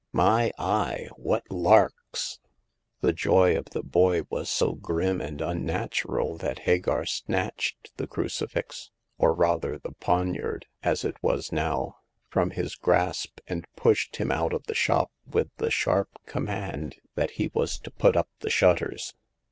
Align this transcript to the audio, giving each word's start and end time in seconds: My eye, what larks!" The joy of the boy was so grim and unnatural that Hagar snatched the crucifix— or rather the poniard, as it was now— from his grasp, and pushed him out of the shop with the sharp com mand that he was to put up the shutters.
My 0.13 0.51
eye, 0.57 1.09
what 1.15 1.43
larks!" 1.51 2.39
The 3.01 3.13
joy 3.13 3.55
of 3.55 3.65
the 3.65 3.83
boy 3.83 4.23
was 4.31 4.49
so 4.49 4.71
grim 4.71 5.21
and 5.21 5.39
unnatural 5.41 6.37
that 6.39 6.57
Hagar 6.65 7.05
snatched 7.05 7.95
the 7.97 8.07
crucifix— 8.07 8.89
or 9.19 9.31
rather 9.31 9.77
the 9.77 9.91
poniard, 9.91 10.65
as 10.81 11.05
it 11.05 11.17
was 11.21 11.51
now— 11.51 11.97
from 12.31 12.49
his 12.49 12.73
grasp, 12.73 13.41
and 13.45 13.67
pushed 13.75 14.15
him 14.15 14.31
out 14.31 14.53
of 14.53 14.63
the 14.63 14.73
shop 14.73 15.11
with 15.23 15.51
the 15.57 15.69
sharp 15.69 16.09
com 16.25 16.45
mand 16.45 16.95
that 17.13 17.29
he 17.37 17.51
was 17.53 17.77
to 17.81 17.91
put 17.91 18.17
up 18.17 18.27
the 18.39 18.49
shutters. 18.49 19.13